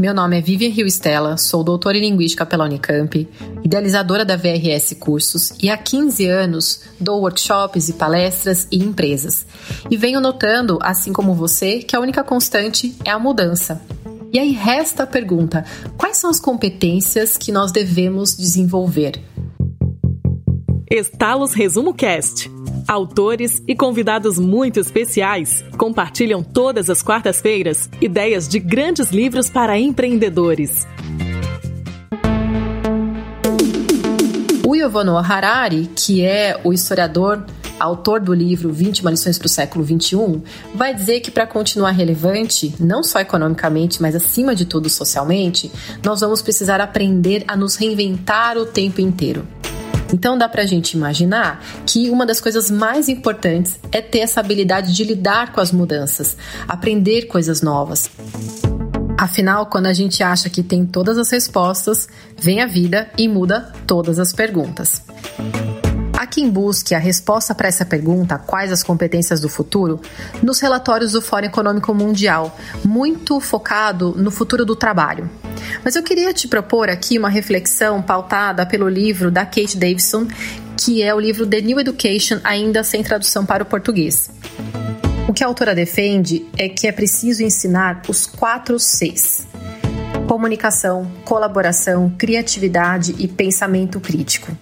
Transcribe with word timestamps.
Meu 0.00 0.14
nome 0.14 0.38
é 0.38 0.40
Vivian 0.40 0.70
Rio 0.70 0.86
Estela, 0.86 1.36
sou 1.36 1.62
doutora 1.62 1.98
em 1.98 2.00
Linguística 2.00 2.46
pela 2.46 2.64
Unicamp, 2.64 3.28
idealizadora 3.62 4.24
da 4.24 4.34
VRS 4.34 4.94
Cursos 4.98 5.52
e 5.62 5.68
há 5.68 5.76
15 5.76 6.26
anos 6.26 6.80
dou 6.98 7.20
workshops 7.20 7.90
e 7.90 7.92
palestras 7.92 8.66
em 8.72 8.78
empresas. 8.78 9.44
E 9.90 9.98
venho 9.98 10.18
notando, 10.18 10.78
assim 10.80 11.12
como 11.12 11.34
você, 11.34 11.80
que 11.80 11.94
a 11.94 12.00
única 12.00 12.24
constante 12.24 12.96
é 13.04 13.10
a 13.10 13.18
mudança. 13.18 13.78
E 14.32 14.38
aí 14.38 14.52
resta 14.52 15.02
a 15.02 15.06
pergunta: 15.06 15.66
quais 15.98 16.16
são 16.16 16.30
as 16.30 16.40
competências 16.40 17.36
que 17.36 17.52
nós 17.52 17.70
devemos 17.70 18.34
desenvolver? 18.34 19.22
Estalos 20.90 21.52
Resumo 21.52 21.92
Cast. 21.92 22.50
Autores 22.90 23.62
e 23.68 23.76
convidados 23.76 24.36
muito 24.36 24.80
especiais 24.80 25.64
compartilham 25.76 26.42
todas 26.42 26.90
as 26.90 27.00
quartas-feiras 27.00 27.88
ideias 28.00 28.48
de 28.48 28.58
grandes 28.58 29.12
livros 29.12 29.48
para 29.48 29.78
empreendedores. 29.78 30.88
O 34.66 34.74
Yuval 34.74 35.04
Noah 35.04 35.24
Harari, 35.24 35.88
que 35.94 36.24
é 36.24 36.60
o 36.64 36.72
historiador 36.72 37.46
autor 37.78 38.18
do 38.18 38.34
livro 38.34 38.72
20 38.72 39.06
lições 39.06 39.38
para 39.38 39.46
o 39.46 39.48
século 39.48 39.84
21, 39.84 40.42
vai 40.74 40.92
dizer 40.92 41.20
que 41.20 41.30
para 41.30 41.46
continuar 41.46 41.92
relevante, 41.92 42.74
não 42.80 43.04
só 43.04 43.20
economicamente, 43.20 44.02
mas 44.02 44.16
acima 44.16 44.52
de 44.52 44.64
tudo 44.64 44.90
socialmente, 44.90 45.70
nós 46.04 46.22
vamos 46.22 46.42
precisar 46.42 46.80
aprender 46.80 47.44
a 47.46 47.56
nos 47.56 47.76
reinventar 47.76 48.58
o 48.58 48.66
tempo 48.66 49.00
inteiro. 49.00 49.46
Então 50.12 50.36
dá 50.36 50.48
pra 50.48 50.66
gente 50.66 50.92
imaginar 50.96 51.62
que 51.86 52.10
uma 52.10 52.26
das 52.26 52.40
coisas 52.40 52.70
mais 52.70 53.08
importantes 53.08 53.78
é 53.92 54.00
ter 54.00 54.20
essa 54.20 54.40
habilidade 54.40 54.94
de 54.94 55.04
lidar 55.04 55.52
com 55.52 55.60
as 55.60 55.72
mudanças, 55.72 56.36
aprender 56.66 57.26
coisas 57.26 57.62
novas. 57.62 58.10
Afinal, 59.18 59.66
quando 59.66 59.86
a 59.86 59.92
gente 59.92 60.22
acha 60.22 60.48
que 60.48 60.62
tem 60.62 60.86
todas 60.86 61.18
as 61.18 61.30
respostas, 61.30 62.08
vem 62.38 62.62
a 62.62 62.66
vida 62.66 63.10
e 63.18 63.28
muda 63.28 63.70
todas 63.86 64.18
as 64.18 64.32
perguntas. 64.32 65.02
Há 66.20 66.26
quem 66.26 66.50
busque 66.50 66.94
a 66.94 66.98
resposta 66.98 67.54
para 67.54 67.66
essa 67.66 67.82
pergunta, 67.82 68.36
quais 68.36 68.70
as 68.70 68.82
competências 68.82 69.40
do 69.40 69.48
futuro, 69.48 69.98
nos 70.42 70.60
relatórios 70.60 71.12
do 71.12 71.22
Fórum 71.22 71.46
Econômico 71.46 71.94
Mundial, 71.94 72.54
muito 72.84 73.40
focado 73.40 74.14
no 74.18 74.30
futuro 74.30 74.66
do 74.66 74.76
trabalho. 74.76 75.30
Mas 75.82 75.96
eu 75.96 76.02
queria 76.02 76.30
te 76.34 76.46
propor 76.46 76.90
aqui 76.90 77.18
uma 77.18 77.30
reflexão 77.30 78.02
pautada 78.02 78.66
pelo 78.66 78.86
livro 78.86 79.30
da 79.30 79.46
Kate 79.46 79.78
Davidson, 79.78 80.28
que 80.76 81.02
é 81.02 81.14
o 81.14 81.18
livro 81.18 81.46
The 81.46 81.62
New 81.62 81.80
Education, 81.80 82.38
ainda 82.44 82.84
sem 82.84 83.02
tradução 83.02 83.46
para 83.46 83.62
o 83.62 83.66
português. 83.66 84.30
O 85.26 85.32
que 85.32 85.42
a 85.42 85.46
autora 85.46 85.74
defende 85.74 86.44
é 86.58 86.68
que 86.68 86.86
é 86.86 86.92
preciso 86.92 87.42
ensinar 87.42 88.02
os 88.06 88.26
quatro 88.26 88.78
Cs: 88.78 89.46
comunicação, 90.28 91.10
colaboração, 91.24 92.12
criatividade 92.18 93.16
e 93.18 93.26
pensamento 93.26 93.98
crítico. 93.98 94.54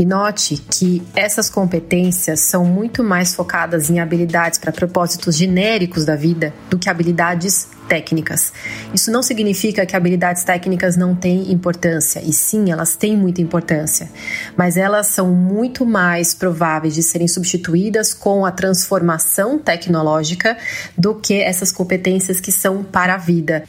E 0.00 0.06
note 0.06 0.56
que 0.56 1.02
essas 1.14 1.50
competências 1.50 2.40
são 2.40 2.64
muito 2.64 3.04
mais 3.04 3.34
focadas 3.34 3.90
em 3.90 4.00
habilidades 4.00 4.58
para 4.58 4.72
propósitos 4.72 5.36
genéricos 5.36 6.06
da 6.06 6.16
vida 6.16 6.54
do 6.70 6.78
que 6.78 6.88
habilidades 6.88 7.68
técnicas. 7.86 8.50
Isso 8.94 9.10
não 9.10 9.22
significa 9.22 9.84
que 9.84 9.94
habilidades 9.94 10.42
técnicas 10.42 10.96
não 10.96 11.14
têm 11.14 11.52
importância, 11.52 12.22
e 12.24 12.32
sim, 12.32 12.70
elas 12.70 12.96
têm 12.96 13.14
muita 13.14 13.42
importância, 13.42 14.08
mas 14.56 14.78
elas 14.78 15.08
são 15.08 15.34
muito 15.34 15.84
mais 15.84 16.32
prováveis 16.32 16.94
de 16.94 17.02
serem 17.02 17.28
substituídas 17.28 18.14
com 18.14 18.46
a 18.46 18.50
transformação 18.50 19.58
tecnológica 19.58 20.56
do 20.96 21.14
que 21.14 21.42
essas 21.42 21.70
competências 21.70 22.40
que 22.40 22.50
são 22.50 22.82
para 22.82 23.16
a 23.16 23.18
vida. 23.18 23.64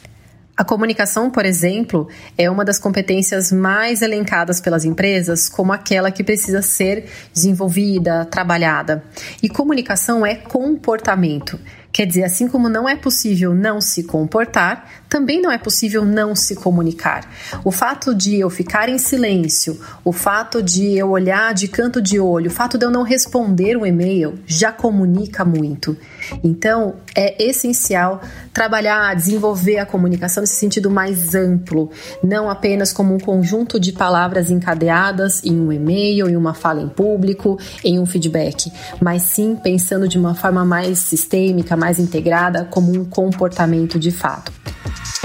A 0.54 0.64
comunicação, 0.64 1.30
por 1.30 1.46
exemplo, 1.46 2.08
é 2.36 2.50
uma 2.50 2.62
das 2.62 2.78
competências 2.78 3.50
mais 3.50 4.02
elencadas 4.02 4.60
pelas 4.60 4.84
empresas 4.84 5.48
como 5.48 5.72
aquela 5.72 6.10
que 6.10 6.22
precisa 6.22 6.60
ser 6.60 7.06
desenvolvida, 7.32 8.26
trabalhada. 8.26 9.02
E 9.42 9.48
comunicação 9.48 10.26
é 10.26 10.34
comportamento. 10.34 11.58
Quer 11.92 12.06
dizer, 12.06 12.24
assim 12.24 12.48
como 12.48 12.68
não 12.68 12.88
é 12.88 12.96
possível 12.96 13.54
não 13.54 13.80
se 13.80 14.04
comportar, 14.04 14.88
também 15.12 15.42
não 15.42 15.52
é 15.52 15.58
possível 15.58 16.06
não 16.06 16.34
se 16.34 16.54
comunicar. 16.54 17.28
O 17.62 17.70
fato 17.70 18.14
de 18.14 18.36
eu 18.36 18.48
ficar 18.48 18.88
em 18.88 18.96
silêncio, 18.96 19.78
o 20.02 20.10
fato 20.10 20.62
de 20.62 20.96
eu 20.96 21.10
olhar 21.10 21.52
de 21.52 21.68
canto 21.68 22.00
de 22.00 22.18
olho, 22.18 22.46
o 22.46 22.52
fato 22.52 22.78
de 22.78 22.86
eu 22.86 22.90
não 22.90 23.02
responder 23.02 23.76
um 23.76 23.84
e-mail 23.84 24.38
já 24.46 24.72
comunica 24.72 25.44
muito. 25.44 25.94
Então, 26.42 26.94
é 27.14 27.42
essencial 27.44 28.22
trabalhar, 28.54 29.14
desenvolver 29.14 29.78
a 29.78 29.86
comunicação 29.86 30.40
nesse 30.40 30.56
sentido 30.56 30.90
mais 30.90 31.34
amplo, 31.34 31.90
não 32.22 32.48
apenas 32.48 32.90
como 32.90 33.14
um 33.14 33.18
conjunto 33.18 33.78
de 33.78 33.92
palavras 33.92 34.50
encadeadas 34.50 35.44
em 35.44 35.58
um 35.58 35.70
e-mail, 35.70 36.28
em 36.28 36.36
uma 36.36 36.54
fala 36.54 36.80
em 36.80 36.88
público, 36.88 37.58
em 37.84 37.98
um 37.98 38.06
feedback, 38.06 38.72
mas 38.98 39.22
sim 39.22 39.56
pensando 39.56 40.08
de 40.08 40.18
uma 40.18 40.34
forma 40.34 40.64
mais 40.64 40.98
sistêmica, 41.00 41.76
mais 41.82 41.98
integrada, 41.98 42.64
como 42.64 42.92
um 42.92 43.04
comportamento 43.04 43.98
de 43.98 44.12
fato. 44.12 44.52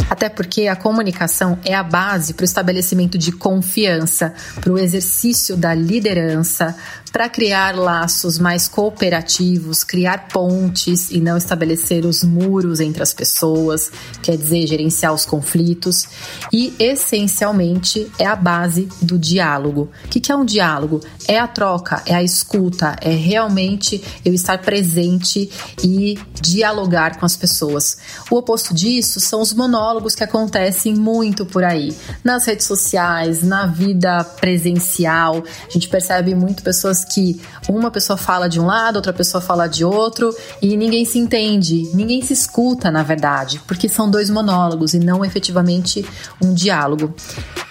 Até 0.09 0.28
porque 0.28 0.68
a 0.68 0.75
comunicação 0.75 1.59
é 1.63 1.75
a 1.75 1.84
base 1.84 2.34
para 2.34 2.41
o 2.41 2.45
estabelecimento 2.45 3.16
de 3.16 3.31
confiança, 3.31 4.34
para 4.59 4.73
o 4.73 4.79
exercício 4.79 5.56
da 5.56 5.75
liderança, 5.75 6.75
para 7.17 7.29
criar 7.29 7.75
laços 7.75 8.38
mais 8.38 8.67
cooperativos, 8.67 9.83
criar 9.83 10.28
pontes 10.28 11.09
e 11.09 11.19
não 11.19 11.35
estabelecer 11.35 12.05
os 12.05 12.23
muros 12.23 12.79
entre 12.79 13.01
as 13.01 13.11
pessoas, 13.11 13.91
quer 14.22 14.38
dizer, 14.38 14.67
gerenciar 14.67 15.11
os 15.11 15.25
conflitos. 15.25 16.07
E, 16.53 16.75
essencialmente, 16.78 18.07
é 18.19 18.25
a 18.28 18.35
base 18.35 18.88
do 19.01 19.17
diálogo. 19.17 19.89
O 20.05 20.07
que 20.09 20.31
é 20.31 20.35
um 20.35 20.45
diálogo? 20.45 21.01
É 21.28 21.39
a 21.39 21.47
troca, 21.47 22.03
é 22.05 22.13
a 22.13 22.22
escuta, 22.22 22.95
é 23.01 23.16
realmente 23.16 23.99
eu 24.23 24.31
estar 24.31 24.59
presente 24.59 25.49
e 25.84 26.19
dialogar 26.39 27.17
com 27.17 27.25
as 27.25 27.35
pessoas. 27.35 27.97
O 28.29 28.35
oposto 28.35 28.75
disso 28.75 29.19
são 29.19 29.41
os 29.41 29.53
monólogos 29.53 30.13
que 30.13 30.23
acontecem 30.23 30.94
muito 30.94 31.47
por 31.47 31.63
aí, 31.63 31.97
nas 32.23 32.45
redes 32.45 32.67
sociais, 32.67 33.41
na 33.41 33.66
vida 33.66 34.23
presencial. 34.23 35.44
A 35.67 35.72
gente 35.72 35.89
percebe 35.89 36.35
muito 36.35 36.61
pessoas 36.61 37.06
que 37.07 37.40
uma 37.69 37.91
pessoa 37.91 38.18
fala 38.18 38.47
de 38.47 38.59
um 38.59 38.66
lado, 38.66 38.97
outra 38.97 39.13
pessoa 39.13 39.41
fala 39.41 39.68
de 39.68 39.84
outro 39.84 40.35
e 40.62 40.75
ninguém 40.78 41.06
se 41.06 41.18
entende, 41.19 41.90
ninguém 41.94 42.22
se 42.22 42.34
escuta, 42.34 42.91
na 42.91 43.03
verdade, 43.03 43.62
porque 43.68 43.90
são 43.90 44.09
dois 44.09 44.29
monólogos 44.29 44.94
e 44.94 45.00
não 45.00 45.23
efetivamente 45.23 46.06
um 46.41 46.53
diálogo. 46.53 47.13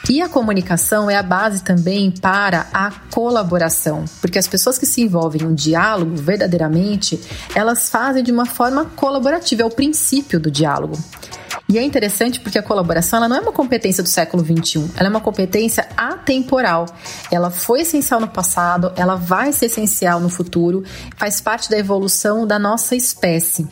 E 0.09 0.23
a 0.23 0.29
comunicação 0.29 1.11
é 1.11 1.17
a 1.17 1.23
base 1.23 1.65
também 1.65 2.13
para 2.13 2.69
a 2.73 2.93
colaboração, 3.13 4.05
porque 4.21 4.39
as 4.39 4.47
pessoas 4.47 4.79
que 4.79 4.87
se 4.87 5.03
envolvem 5.03 5.43
em 5.43 5.47
um 5.47 5.55
diálogo 5.55 6.15
verdadeiramente, 6.15 7.21
elas 7.55 7.91
fazem 7.91 8.23
de 8.23 8.31
uma 8.31 8.47
forma 8.47 8.85
colaborativa, 8.85 9.63
é 9.63 9.65
o 9.65 9.71
princípio 9.71 10.39
do 10.39 10.49
diálogo. 10.49 10.97
E 11.69 11.79
é 11.79 11.83
interessante 11.83 12.39
porque 12.39 12.59
a 12.59 12.63
colaboração 12.63 13.17
ela 13.17 13.29
não 13.29 13.37
é 13.37 13.41
uma 13.41 13.53
competência 13.53 14.03
do 14.03 14.09
século 14.09 14.45
XXI, 14.45 14.89
ela 14.97 15.09
é 15.09 15.11
uma 15.11 15.21
competência 15.21 15.89
atemporal. 15.97 16.87
Ela 17.31 17.51
foi 17.51 17.81
essencial 17.81 18.21
no 18.21 18.29
passado, 18.29 18.93
ela 18.97 19.17
vai 19.17 19.53
ser 19.53 19.67
essencial 19.67 20.21
no 20.21 20.29
futuro, 20.29 20.85
faz 21.17 21.41
parte 21.41 21.69
da 21.69 21.77
evolução 21.77 22.47
da 22.47 22.59
nossa 22.59 22.95
espécie. 22.95 23.67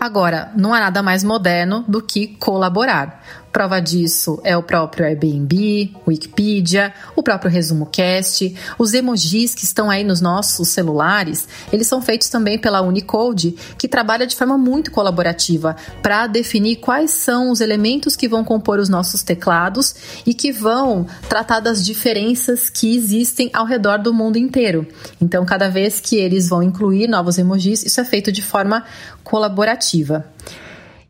Agora, 0.00 0.52
não 0.56 0.72
há 0.72 0.78
nada 0.78 1.02
mais 1.02 1.24
moderno 1.24 1.84
do 1.88 2.00
que 2.00 2.28
colaborar. 2.36 3.20
Prova 3.58 3.80
disso 3.80 4.40
é 4.44 4.56
o 4.56 4.62
próprio 4.62 5.04
Airbnb, 5.04 5.92
Wikipedia, 6.06 6.94
o 7.16 7.24
próprio 7.24 7.50
Resumo 7.50 7.86
Cast, 7.86 8.54
os 8.78 8.94
emojis 8.94 9.52
que 9.52 9.64
estão 9.64 9.90
aí 9.90 10.04
nos 10.04 10.20
nossos 10.20 10.68
celulares, 10.68 11.48
eles 11.72 11.88
são 11.88 12.00
feitos 12.00 12.28
também 12.28 12.56
pela 12.56 12.80
Unicode, 12.82 13.56
que 13.76 13.88
trabalha 13.88 14.28
de 14.28 14.36
forma 14.36 14.56
muito 14.56 14.92
colaborativa 14.92 15.74
para 16.00 16.28
definir 16.28 16.76
quais 16.76 17.10
são 17.10 17.50
os 17.50 17.60
elementos 17.60 18.14
que 18.14 18.28
vão 18.28 18.44
compor 18.44 18.78
os 18.78 18.88
nossos 18.88 19.24
teclados 19.24 19.92
e 20.24 20.34
que 20.34 20.52
vão 20.52 21.04
tratar 21.28 21.58
das 21.58 21.84
diferenças 21.84 22.70
que 22.70 22.94
existem 22.94 23.50
ao 23.52 23.66
redor 23.66 23.98
do 23.98 24.14
mundo 24.14 24.38
inteiro. 24.38 24.86
Então, 25.20 25.44
cada 25.44 25.68
vez 25.68 25.98
que 25.98 26.14
eles 26.14 26.48
vão 26.48 26.62
incluir 26.62 27.08
novos 27.08 27.38
emojis, 27.38 27.84
isso 27.84 28.00
é 28.00 28.04
feito 28.04 28.30
de 28.30 28.40
forma 28.40 28.84
colaborativa. 29.24 30.26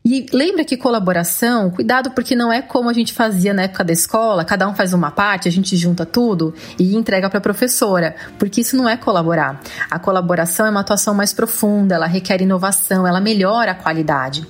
E 0.03 0.25
lembra 0.31 0.63
que 0.63 0.77
colaboração, 0.77 1.69
cuidado 1.69 2.11
porque 2.11 2.33
não 2.33 2.51
é 2.51 2.61
como 2.61 2.89
a 2.89 2.93
gente 2.93 3.13
fazia 3.13 3.53
na 3.53 3.63
época 3.63 3.83
da 3.83 3.91
escola, 3.91 4.45
cada 4.45 4.67
um 4.67 4.73
faz 4.73 4.93
uma 4.93 5.11
parte, 5.11 5.47
a 5.47 5.51
gente 5.51 5.75
junta 5.75 6.05
tudo 6.05 6.53
e 6.79 6.95
entrega 6.95 7.29
para 7.29 7.39
a 7.39 7.41
professora, 7.41 8.15
porque 8.37 8.61
isso 8.61 8.77
não 8.77 8.87
é 8.87 8.95
colaborar. 8.95 9.59
A 9.91 9.99
colaboração 9.99 10.65
é 10.65 10.69
uma 10.69 10.79
atuação 10.79 11.13
mais 11.13 11.33
profunda, 11.33 11.95
ela 11.95 12.07
requer 12.07 12.41
inovação, 12.41 13.05
ela 13.05 13.19
melhora 13.19 13.71
a 13.71 13.75
qualidade. 13.75 14.47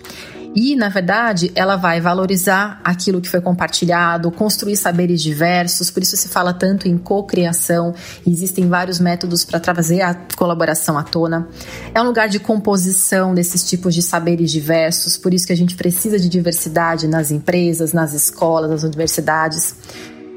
E, 0.56 0.75
na 0.75 0.90
verdade, 0.90 1.51
ela 1.54 1.75
vai 1.75 2.01
valorizar 2.01 2.81
aquilo 2.84 3.22
que 3.22 3.30
foi 3.30 3.40
compartilhado, 3.40 4.31
construir 4.31 4.75
saberes 4.75 5.22
diversos, 5.22 5.92
por 5.92 6.01
isso 6.01 6.18
se 6.18 6.28
fala 6.28 6.54
tanto 6.54 6.88
em 6.88 6.98
cocriação, 6.98 7.94
existem 8.25 8.68
vários 8.68 9.00
métodos 9.00 9.46
para 9.46 9.60
trazer 9.60 10.01
a 10.01 10.16
colaboração 10.36 10.98
à 10.98 11.04
tona. 11.04 11.48
É 11.94 12.01
um 12.01 12.06
lugar 12.06 12.28
de 12.28 12.40
composição 12.40 13.34
desses 13.34 13.63
tipos 13.63 13.94
de 13.94 14.01
saberes 14.01 14.51
diversos, 14.51 15.18
por 15.18 15.34
isso 15.34 15.46
que 15.46 15.54
a 15.54 15.57
gente 15.57 15.75
precisa 15.75 16.19
de 16.19 16.28
diversidade 16.28 17.07
nas 17.07 17.30
empresas, 17.30 17.94
nas 17.94 18.13
escolas, 18.13 18.72
nas 18.72 18.84
universidades. 18.84 19.75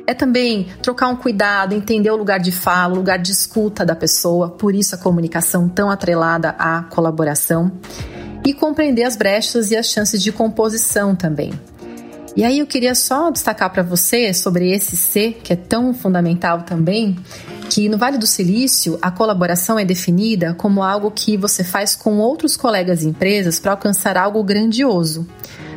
É 0.06 0.12
também 0.12 0.66
trocar 0.82 1.08
um 1.08 1.16
cuidado, 1.16 1.74
entender 1.74 2.10
o 2.10 2.16
lugar 2.16 2.38
de 2.38 2.52
fala, 2.52 2.92
o 2.92 2.96
lugar 2.96 3.18
de 3.18 3.32
escuta 3.32 3.84
da 3.84 3.94
pessoa, 3.94 4.50
por 4.50 4.74
isso 4.74 4.94
a 4.94 4.98
comunicação 4.98 5.68
tão 5.68 5.90
atrelada 5.90 6.50
à 6.58 6.82
colaboração 6.82 7.72
e 8.44 8.52
compreender 8.52 9.04
as 9.04 9.16
brechas 9.16 9.70
e 9.70 9.76
as 9.76 9.86
chances 9.86 10.22
de 10.22 10.32
composição 10.32 11.14
também. 11.14 11.52
E 12.34 12.44
aí 12.44 12.60
eu 12.60 12.66
queria 12.66 12.94
só 12.94 13.30
destacar 13.30 13.70
para 13.70 13.82
você 13.82 14.32
sobre 14.32 14.70
esse 14.72 14.96
C, 14.96 15.36
que 15.42 15.52
é 15.52 15.56
tão 15.56 15.92
fundamental 15.92 16.62
também, 16.62 17.16
que 17.68 17.88
no 17.88 17.98
Vale 17.98 18.16
do 18.16 18.26
Silício 18.26 18.98
a 19.02 19.10
colaboração 19.10 19.78
é 19.78 19.84
definida 19.84 20.54
como 20.54 20.82
algo 20.82 21.10
que 21.10 21.36
você 21.36 21.62
faz 21.62 21.94
com 21.94 22.18
outros 22.18 22.56
colegas 22.56 23.02
e 23.02 23.08
empresas 23.08 23.58
para 23.58 23.72
alcançar 23.72 24.16
algo 24.16 24.42
grandioso. 24.42 25.26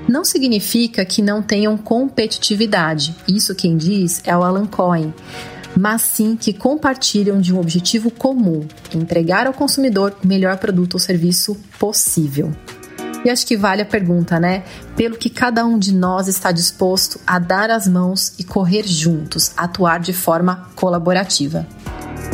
Não 0.07 0.23
significa 0.23 1.03
que 1.03 1.21
não 1.21 1.41
tenham 1.41 1.75
competitividade. 1.77 3.15
Isso 3.27 3.55
quem 3.55 3.75
diz 3.75 4.21
é 4.23 4.35
o 4.37 4.43
Alan 4.43 4.65
Cohen 4.65 5.13
mas 5.77 6.01
sim 6.01 6.35
que 6.35 6.53
compartilham 6.53 7.39
de 7.39 7.53
um 7.53 7.59
objetivo 7.59 8.09
comum: 8.09 8.65
entregar 8.93 9.47
ao 9.47 9.53
consumidor 9.53 10.15
o 10.23 10.27
melhor 10.27 10.57
produto 10.57 10.95
ou 10.95 10.99
serviço 10.99 11.55
possível. 11.79 12.51
E 13.23 13.29
acho 13.29 13.47
que 13.47 13.57
vale 13.57 13.81
a 13.81 13.85
pergunta, 13.85 14.39
né? 14.39 14.63
Pelo 14.95 15.17
que 15.17 15.31
cada 15.31 15.65
um 15.65 15.79
de 15.79 15.91
nós 15.91 16.27
está 16.27 16.51
disposto 16.51 17.19
a 17.25 17.39
dar 17.39 17.71
as 17.71 17.87
mãos 17.87 18.33
e 18.37 18.43
correr 18.43 18.83
juntos, 18.87 19.51
atuar 19.57 19.99
de 19.99 20.13
forma 20.13 20.69
colaborativa. 20.75 21.65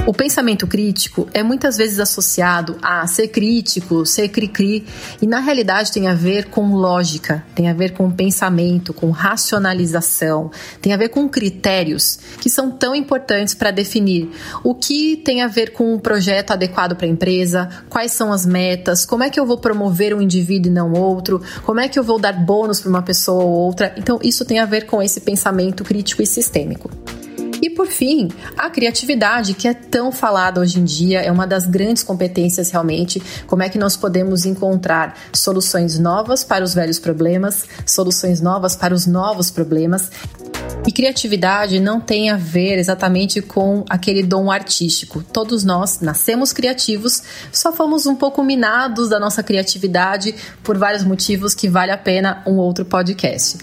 O 0.07 0.13
pensamento 0.13 0.65
crítico 0.65 1.27
é 1.31 1.43
muitas 1.43 1.77
vezes 1.77 1.99
associado 1.99 2.75
a 2.81 3.05
ser 3.05 3.27
crítico, 3.27 4.03
ser 4.03 4.29
cri-cri, 4.29 4.83
e 5.21 5.27
na 5.27 5.39
realidade 5.39 5.91
tem 5.91 6.07
a 6.07 6.13
ver 6.15 6.45
com 6.45 6.73
lógica, 6.73 7.45
tem 7.53 7.69
a 7.69 7.73
ver 7.73 7.93
com 7.93 8.09
pensamento, 8.09 8.93
com 8.95 9.11
racionalização, 9.11 10.49
tem 10.81 10.91
a 10.91 10.97
ver 10.97 11.09
com 11.09 11.29
critérios 11.29 12.19
que 12.39 12.49
são 12.49 12.71
tão 12.71 12.95
importantes 12.95 13.53
para 13.53 13.69
definir 13.69 14.31
o 14.63 14.73
que 14.73 15.17
tem 15.17 15.43
a 15.43 15.47
ver 15.47 15.71
com 15.71 15.93
um 15.93 15.99
projeto 15.99 16.51
adequado 16.51 16.95
para 16.95 17.05
a 17.05 17.09
empresa, 17.09 17.69
quais 17.87 18.11
são 18.11 18.33
as 18.33 18.43
metas, 18.43 19.05
como 19.05 19.23
é 19.23 19.29
que 19.29 19.39
eu 19.39 19.45
vou 19.45 19.59
promover 19.59 20.15
um 20.15 20.21
indivíduo 20.21 20.71
e 20.71 20.73
não 20.73 20.93
outro, 20.93 21.41
como 21.63 21.79
é 21.79 21.87
que 21.87 21.99
eu 21.99 22.03
vou 22.03 22.19
dar 22.19 22.33
bônus 22.33 22.79
para 22.79 22.89
uma 22.89 23.03
pessoa 23.03 23.43
ou 23.43 23.51
outra. 23.51 23.93
Então, 23.95 24.19
isso 24.23 24.43
tem 24.45 24.57
a 24.57 24.65
ver 24.65 24.87
com 24.87 24.99
esse 24.99 25.21
pensamento 25.21 25.83
crítico 25.83 26.23
e 26.23 26.27
sistêmico. 26.27 26.89
E 27.61 27.69
por 27.69 27.87
fim, 27.87 28.27
a 28.57 28.69
criatividade, 28.69 29.53
que 29.53 29.67
é 29.67 29.73
tão 29.73 30.11
falada 30.11 30.59
hoje 30.59 30.79
em 30.79 30.83
dia, 30.83 31.21
é 31.21 31.31
uma 31.31 31.45
das 31.45 31.65
grandes 31.65 32.01
competências 32.01 32.71
realmente. 32.71 33.21
Como 33.45 33.61
é 33.61 33.69
que 33.69 33.77
nós 33.77 33.95
podemos 33.95 34.45
encontrar 34.45 35.15
soluções 35.31 35.99
novas 35.99 36.43
para 36.43 36.63
os 36.63 36.73
velhos 36.73 36.97
problemas, 36.97 37.65
soluções 37.85 38.41
novas 38.41 38.75
para 38.75 38.95
os 38.95 39.05
novos 39.05 39.51
problemas. 39.51 40.09
E 40.87 40.91
criatividade 40.91 41.79
não 41.79 42.01
tem 42.01 42.31
a 42.31 42.35
ver 42.35 42.79
exatamente 42.79 43.41
com 43.41 43.85
aquele 43.87 44.23
dom 44.23 44.49
artístico. 44.49 45.23
Todos 45.31 45.63
nós 45.63 45.99
nascemos 45.99 46.51
criativos, 46.51 47.21
só 47.51 47.71
fomos 47.71 48.07
um 48.07 48.15
pouco 48.15 48.43
minados 48.43 49.09
da 49.09 49.19
nossa 49.19 49.43
criatividade 49.43 50.33
por 50.63 50.77
vários 50.77 51.03
motivos 51.03 51.53
que 51.53 51.69
vale 51.69 51.91
a 51.91 51.97
pena 51.97 52.41
um 52.47 52.55
outro 52.55 52.83
podcast. 52.83 53.59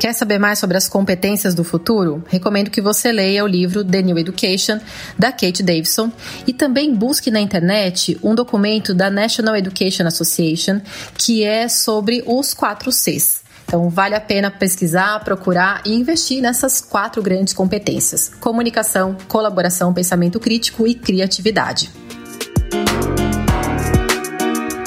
Quer 0.00 0.14
saber 0.14 0.38
mais 0.38 0.58
sobre 0.58 0.78
as 0.78 0.88
competências 0.88 1.54
do 1.54 1.62
futuro? 1.62 2.24
Recomendo 2.26 2.70
que 2.70 2.80
você 2.80 3.12
leia 3.12 3.44
o 3.44 3.46
livro 3.46 3.84
The 3.84 4.00
New 4.00 4.18
Education, 4.18 4.80
da 5.18 5.30
Kate 5.30 5.62
Davidson, 5.62 6.10
e 6.46 6.54
também 6.54 6.94
busque 6.94 7.30
na 7.30 7.38
internet 7.38 8.18
um 8.22 8.34
documento 8.34 8.94
da 8.94 9.10
National 9.10 9.54
Education 9.56 10.06
Association, 10.06 10.80
que 11.18 11.44
é 11.44 11.68
sobre 11.68 12.24
os 12.26 12.54
quatro 12.54 12.90
Cs. 12.90 13.42
Então, 13.66 13.90
vale 13.90 14.14
a 14.14 14.20
pena 14.22 14.50
pesquisar, 14.50 15.22
procurar 15.22 15.82
e 15.84 15.94
investir 15.94 16.40
nessas 16.40 16.80
quatro 16.80 17.22
grandes 17.22 17.52
competências: 17.52 18.30
comunicação, 18.40 19.18
colaboração, 19.28 19.92
pensamento 19.92 20.40
crítico 20.40 20.86
e 20.86 20.94
criatividade. 20.94 21.90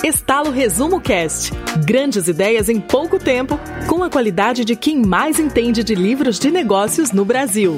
Estalo 0.04 0.52
Resumo 0.52 1.00
Cast. 1.00 1.52
Grandes 1.86 2.28
ideias 2.28 2.68
em 2.68 2.78
pouco 2.78 3.18
tempo, 3.18 3.58
com 3.88 4.04
a 4.04 4.10
qualidade 4.10 4.66
de 4.66 4.76
quem 4.76 5.02
mais 5.02 5.40
entende 5.40 5.82
de 5.82 5.96
livros 5.96 6.38
de 6.38 6.52
negócios 6.52 7.14
no 7.14 7.24
Brasil. 7.24 7.78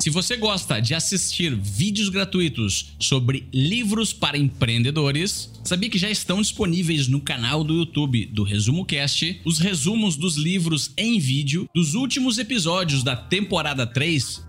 Se 0.00 0.08
você 0.08 0.38
gosta 0.38 0.80
de 0.80 0.94
assistir 0.94 1.54
vídeos 1.54 2.08
gratuitos 2.08 2.96
sobre 2.98 3.50
livros 3.52 4.14
para 4.14 4.38
empreendedores, 4.38 5.52
sabia 5.62 5.90
que 5.90 5.98
já 5.98 6.08
estão 6.08 6.40
disponíveis 6.40 7.06
no 7.06 7.20
canal 7.20 7.62
do 7.62 7.74
YouTube 7.74 8.24
do 8.32 8.42
Resumo 8.42 8.86
Cast 8.86 9.42
os 9.44 9.58
resumos 9.58 10.16
dos 10.16 10.36
livros 10.36 10.90
em 10.96 11.18
vídeo 11.18 11.68
dos 11.74 11.92
últimos 11.92 12.38
episódios 12.38 13.02
da 13.02 13.14
temporada 13.14 13.86
3 13.86 14.48